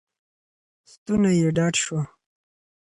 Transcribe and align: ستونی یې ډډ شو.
ستونی 0.91 1.31
یې 1.41 1.49
ډډ 1.57 1.73
شو. 1.83 1.99